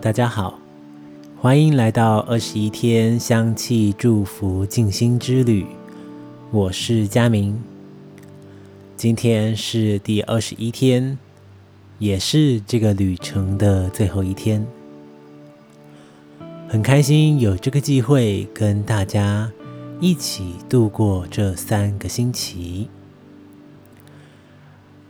[0.00, 0.58] 大家好，
[1.38, 5.66] 欢迎来到二十一天香气祝福静心之旅。
[6.50, 7.62] 我是佳明，
[8.96, 11.18] 今天是第二十一天，
[11.98, 14.66] 也是这个旅程的最后一天。
[16.66, 19.52] 很开心有这个机会跟大家
[20.00, 22.88] 一起度过这三个星期。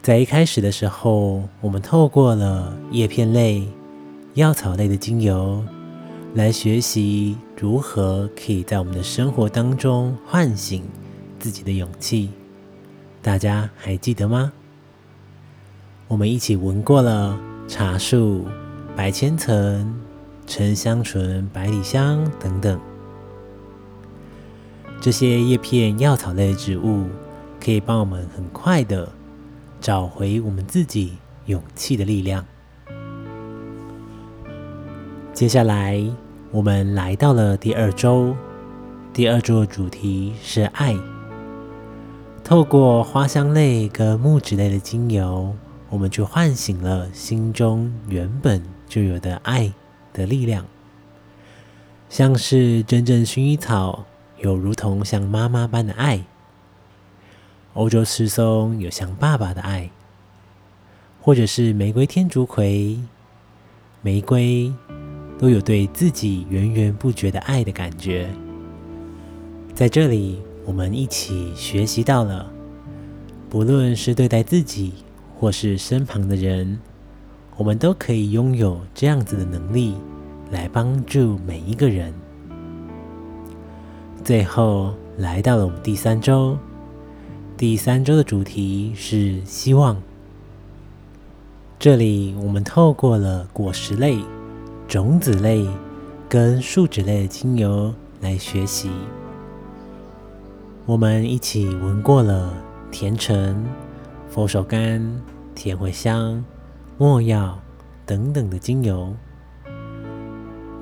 [0.00, 3.68] 在一开始的时候，我们透过了叶片类、
[4.38, 5.64] 药草类的精油，
[6.34, 10.84] 来学习如何可以在我们的生活当中唤醒
[11.40, 12.30] 自己的勇气。
[13.20, 14.52] 大家还记得吗？
[16.06, 18.46] 我们一起闻过了茶树、
[18.96, 19.92] 白千层。
[20.46, 22.80] 沉香醇、百里香等等，
[24.98, 27.04] 这些叶片药草类植物
[27.62, 29.12] 可以帮我们很快的
[29.78, 32.42] 找回我们自己勇气的力量。
[35.38, 36.04] 接下来，
[36.50, 38.34] 我们来到了第二周，
[39.12, 40.96] 第二周的主题是爱。
[42.42, 45.54] 透过花香类跟木质类的精油，
[45.90, 49.72] 我们就唤醒了心中原本就有的爱。
[50.12, 50.64] 的力量，
[52.10, 54.06] 像是真正薰衣草
[54.38, 56.24] 有如同像妈妈般的爱，
[57.74, 59.88] 欧洲赤松有像爸爸的爱，
[61.20, 62.98] 或者是玫瑰天竺葵，
[64.02, 64.74] 玫瑰
[65.38, 68.28] 都有对自己源源不绝的爱的感觉。
[69.72, 72.50] 在这里，我们一起学习到了，
[73.48, 74.92] 不论是对待自己
[75.38, 76.78] 或是身旁的人。
[77.56, 79.94] 我们都可以拥有这样子的能力，
[80.52, 82.14] 来帮助每一个人。
[84.22, 86.56] 最后来到了我们第三周，
[87.56, 90.00] 第三周的主题是希望。
[91.80, 94.18] 这里我们透过了果实类、
[94.88, 95.68] 种子类
[96.30, 98.90] 跟树脂类的精油来学习。
[100.86, 102.54] 我们一起闻过了
[102.90, 103.66] 甜橙、
[104.30, 105.02] 佛手柑、
[105.54, 106.42] 甜茴香。
[106.96, 107.56] 墨药
[108.04, 109.14] 等等的精油，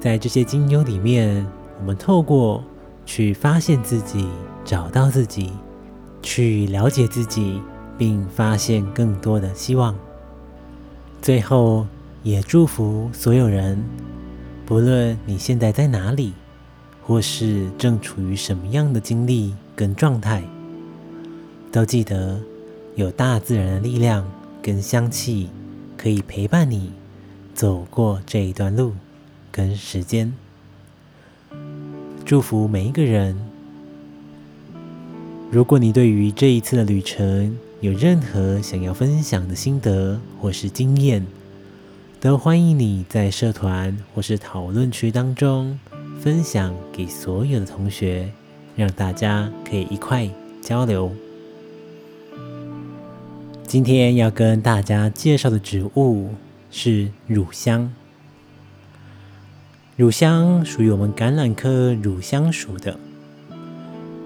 [0.00, 1.46] 在这些精油里面，
[1.78, 2.64] 我们透过
[3.04, 4.26] 去发现自己、
[4.64, 5.52] 找到自己、
[6.22, 7.60] 去了解自己，
[7.98, 9.94] 并发现更多的希望。
[11.20, 11.86] 最后，
[12.26, 13.80] 也祝福所有人，
[14.66, 16.32] 不论你现在在哪里，
[17.00, 20.42] 或是正处于什么样的经历跟状态，
[21.70, 22.40] 都记得
[22.96, 24.28] 有大自然的力量
[24.60, 25.48] 跟香气。
[25.96, 26.92] 可以陪伴你
[27.54, 28.92] 走过这一段路
[29.52, 30.34] 跟时间，
[32.24, 33.36] 祝福每一个人。
[35.52, 41.24] 如果你对于这一次的旅程有任何想要分享的心得或是经验，
[42.26, 45.78] 都欢迎你在社团或是讨论区当中
[46.18, 48.28] 分享给所有的同学，
[48.74, 50.28] 让大家可以一块
[50.60, 51.12] 交流。
[53.64, 56.30] 今天要跟大家介绍的植物
[56.68, 57.92] 是乳香。
[59.94, 62.98] 乳香属于我们橄榄科乳香属的，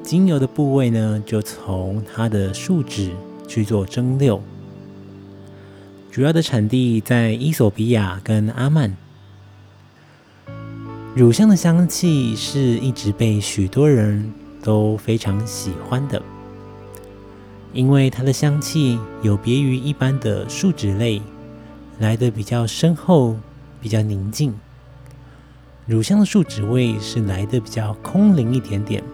[0.03, 3.11] 精油的部位呢，就从它的树脂
[3.47, 4.41] 去做蒸馏。
[6.11, 8.97] 主要的产地在伊索比亚跟阿曼。
[11.15, 16.21] 乳香的香气是一直被许多人都非常喜欢的。
[17.73, 21.23] 因为它的香气有别于一般的树脂类，
[22.01, 23.37] 来的比较深厚、
[23.81, 24.53] 比较宁静。
[25.87, 29.05] 乳香的树脂味是来的比较空灵一点点，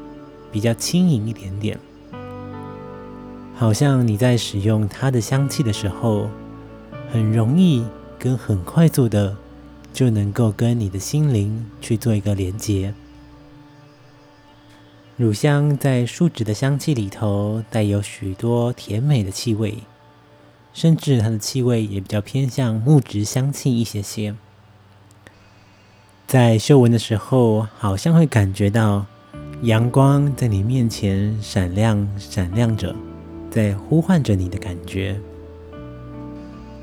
[0.51, 1.79] 比较轻盈一点点。
[3.55, 6.31] 好像你在使用它的香气的时候，
[7.13, 7.85] 很容易
[8.19, 9.37] 跟很快速的
[9.93, 12.93] 就能够跟你的心灵去做一个连接。
[15.17, 19.79] 乳香在树脂的香气里头带有许多甜美的气味，
[20.75, 24.35] 甚至它的气味也比较偏向木质香气一些些。
[26.27, 29.07] 在嗅闻的时候，好像会感觉到
[29.63, 32.95] 阳光在你面前闪亮闪亮着，
[33.51, 35.19] 在呼唤着你的感觉，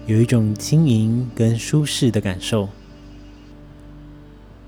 [0.06, 2.68] 有一种轻盈跟舒适的感受。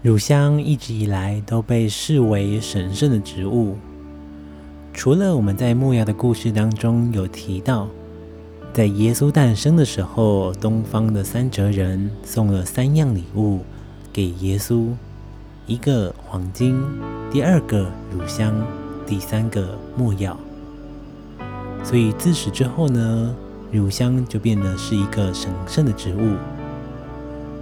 [0.02, 3.76] 乳香一直以来都被视为神圣的植物。
[4.94, 7.90] 除了我们在木曜的故事当中有提到，
[8.72, 13.60] 在耶稣诞生的时候，东方的三哲人送了三样礼物
[14.14, 14.88] 给耶稣：
[15.68, 16.82] 一个黄金，
[17.30, 18.56] 第二个乳香，
[19.06, 20.38] 第三个木药。
[21.84, 23.36] 所以自此之后呢，
[23.72, 26.36] 乳香就变得是一个神圣的植物。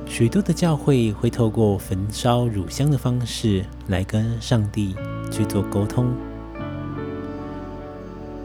[0.06, 4.96] 许多的教会会透过焚烧乳香的方式来跟上帝
[5.32, 6.14] 去做沟通，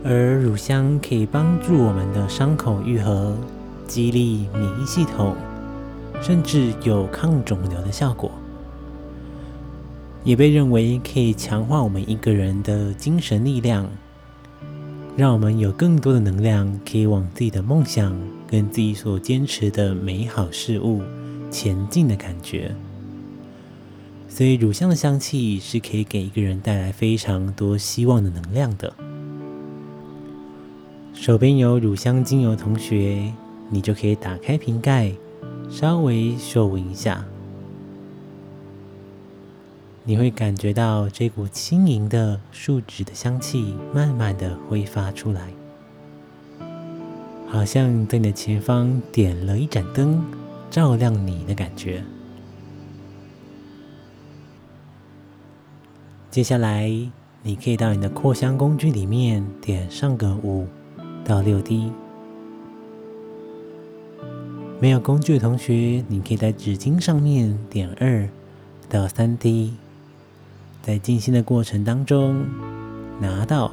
[0.02, 3.36] 而乳香可以帮助我们的伤口愈合，
[3.86, 5.36] 激励免疫系统，
[6.22, 8.30] 甚至有抗肿瘤的效果，
[10.24, 13.90] 也被认为可以强化我们一个人的精神力量，
[15.18, 18.16] 让我们有更多的能量，可以往自己的梦想
[18.46, 21.02] 跟自己所坚持的美好事物。
[21.50, 22.72] 前进的感觉，
[24.28, 28.94] 所以乳香的香气是可以给一个人带来非常多希望的能量的。
[31.12, 33.32] 手边有乳香精油，同学，
[33.70, 35.12] 你就可以打开瓶盖，
[35.68, 37.24] 稍微嗅闻一下，
[40.08, 45.52] 你会感觉到这股轻盈的树脂的香气慢慢的挥发出来，
[47.46, 50.24] 好像在你的前方点了一盏灯。
[50.70, 52.02] 照亮你的感觉。
[56.30, 56.88] 接下来，
[57.42, 60.66] 你可以到你的扩香工具里面点上个五
[61.22, 61.92] 到六滴。
[64.80, 68.26] 没有工具的同学，你可以在纸巾上面点二
[68.88, 69.74] 到三滴。
[70.82, 72.46] 在静心的过程当中，
[73.20, 73.70] 拿到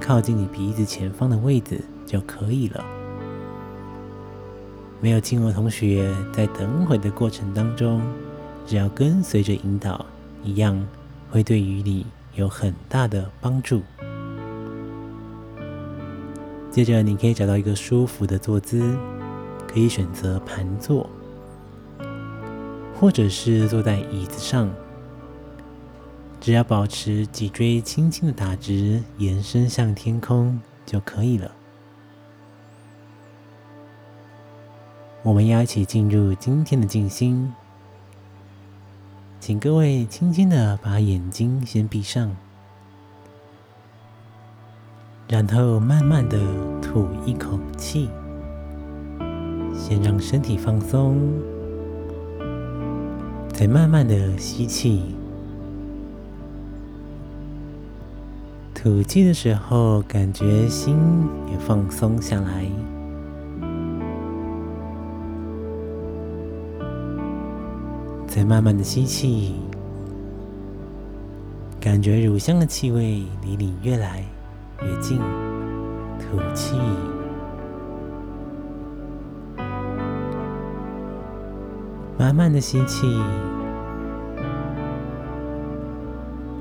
[0.00, 2.84] 靠近你鼻子前方的位置就可以了。
[5.00, 8.02] 没有亲的同学，在等会的过程当中，
[8.66, 10.04] 只要跟随着引导，
[10.42, 10.84] 一样
[11.30, 13.80] 会对于你有很大的帮助。
[16.70, 18.96] 接着，你可以找到一个舒服的坐姿，
[19.66, 21.08] 可以选择盘坐，
[22.94, 24.68] 或者是坐在椅子上，
[26.40, 31.50] 只要保持脊椎轻轻的打直，延伸向天空就可以了。
[35.22, 37.52] 我们要一起进入今天的静心，
[39.40, 42.34] 请各位轻轻的把眼睛先闭上，
[45.28, 46.38] 然后慢慢的
[46.80, 48.08] 吐一口气，
[49.74, 51.18] 先让身体放松，
[53.52, 55.16] 再慢慢的吸气，
[58.80, 60.96] 吐气的时候感觉心
[61.50, 62.64] 也放松下来。
[68.28, 69.56] 再慢慢的吸气，
[71.80, 74.24] 感觉乳香的气味离你越来
[74.80, 75.18] 越近。
[76.20, 76.76] 吐气，
[82.16, 83.08] 慢慢的吸气，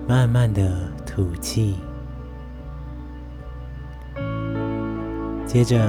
[0.07, 1.75] 慢慢的吐气。
[5.47, 5.79] 接着，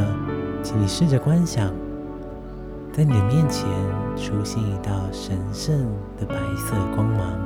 [0.62, 1.72] 请你试着观想。
[2.92, 3.68] 在你的面前
[4.16, 7.38] 出现一道神圣的白色光芒，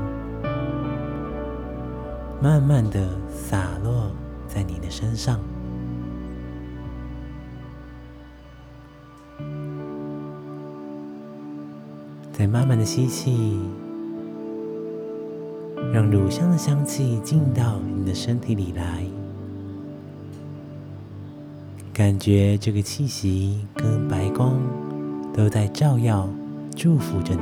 [2.41, 4.11] 慢慢的洒落
[4.47, 5.41] 在你的身上。
[12.31, 13.59] 再慢慢的吸气，
[15.93, 19.05] 让乳香的香气进到你的身体里来，
[21.93, 24.59] 感觉这个气息跟白光。
[25.35, 26.29] 都在照耀、
[26.77, 27.41] 祝福着你，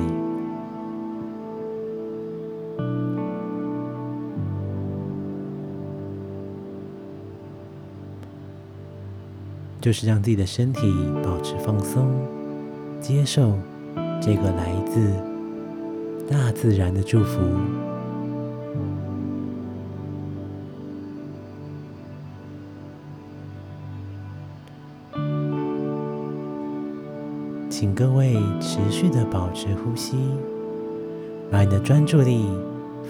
[9.81, 10.79] 就是让自己的身体
[11.21, 12.09] 保持放松，
[13.01, 13.59] 接受
[14.21, 15.11] 这个来自
[16.29, 17.41] 大自然的祝福。
[27.81, 30.15] 请各位持续的保持呼吸，
[31.49, 32.45] 把你的专注力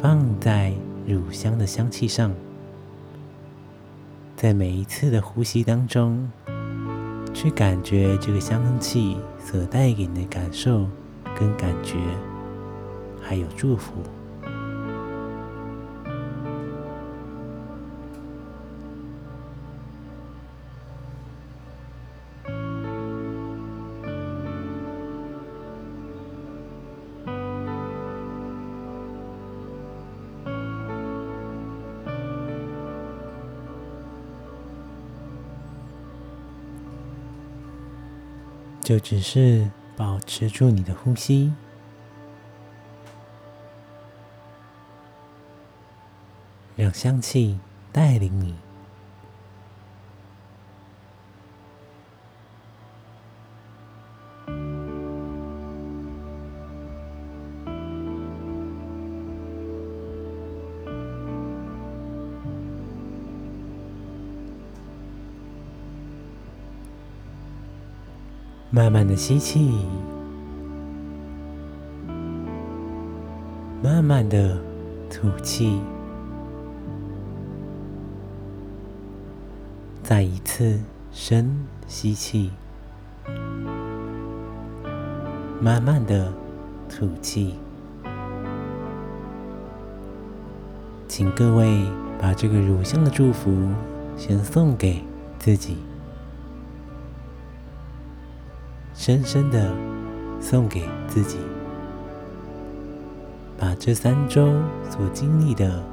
[0.02, 0.72] 放在
[1.06, 2.32] 乳香的香气上，
[4.38, 6.26] 在每一次的呼吸当中，
[7.34, 10.88] 去感觉这个香气所带给你的感受
[11.38, 11.98] 跟感觉，
[13.22, 13.96] 还有祝福。
[38.84, 41.54] 就只是保持住你的呼吸，
[46.76, 47.60] 让香气
[47.92, 48.56] 带领你。
[68.82, 69.86] 慢慢的吸气，
[73.84, 74.58] 慢慢的
[75.08, 75.80] 吐气，
[80.02, 80.80] 再一次
[81.12, 82.50] 深吸气，
[85.62, 86.34] 慢慢的
[86.90, 87.54] 吐气。
[91.08, 91.86] 请各位
[92.20, 93.56] 把这个乳香的祝福
[94.18, 95.04] 先送给
[95.38, 95.78] 自己，
[99.02, 99.74] 深深的
[100.40, 101.40] 送给自己，
[103.58, 104.54] 把这三周
[104.92, 105.84] 所经历的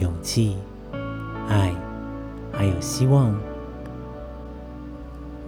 [0.00, 0.58] 勇气、
[1.48, 1.74] 爱，
[2.52, 3.34] 还有希望，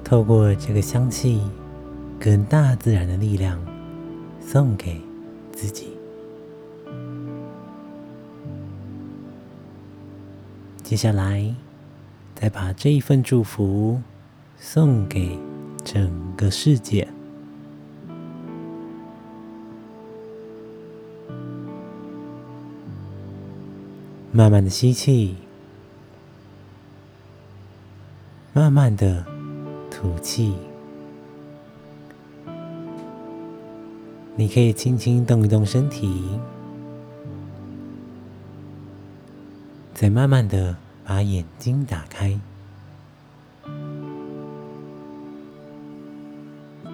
[0.02, 1.42] 透过这个香气
[2.18, 3.60] 跟大自然的力量，
[4.40, 4.98] 送给
[5.52, 5.88] 自己。
[10.82, 11.54] 接下来，
[12.34, 14.00] 再把这一份祝福
[14.58, 15.38] 送给
[15.84, 17.06] 整个世界。
[24.32, 25.36] 慢慢的吸气，
[28.52, 29.26] 慢慢的
[29.90, 30.54] 吐气。
[34.36, 36.38] 你可以轻轻动一动身体。
[39.92, 42.40] 再慢慢的把眼睛打开，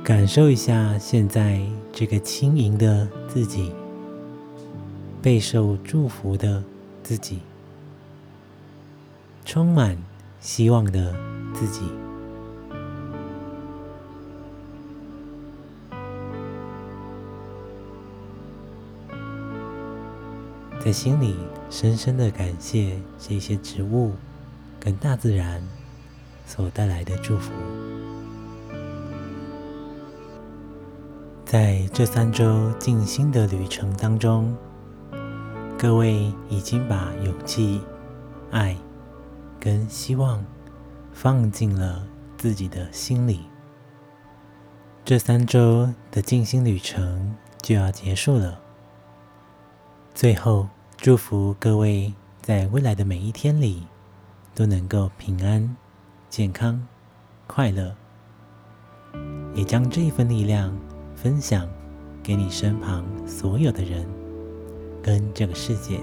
[0.06, 1.60] 感受一下现在
[1.92, 3.72] 这个轻盈的自己，
[5.20, 6.62] 备受祝福的
[7.02, 7.40] 自己，
[9.44, 9.98] 充满
[10.40, 11.12] 希望的
[11.52, 11.80] 自己。
[20.84, 21.34] 在心里
[21.68, 24.12] 深深的感谢这些植物
[24.78, 25.60] 跟大自然
[26.46, 27.50] 所带来的祝福。
[31.58, 34.54] 在这三周静心的旅程当中，
[35.78, 37.80] 各位已经把勇气、
[38.50, 38.76] 爱
[39.58, 40.44] 跟希望
[41.14, 43.46] 放进了自己的心里。
[45.02, 48.60] 这三周的静心旅程就要结束了，
[50.14, 50.68] 最后。
[50.98, 53.86] 祝福各位在未来的每一天里
[54.54, 55.74] 都能够平安、
[56.28, 56.86] 健康、
[57.46, 57.94] 快乐，
[59.54, 60.78] 也将这一份力量
[61.26, 61.68] 分享
[62.22, 64.06] 给你身旁所有的人
[65.02, 65.98] 跟这个世界。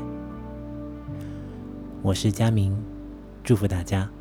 [2.02, 2.76] 我是佳明，
[3.42, 4.12] 祝福大家。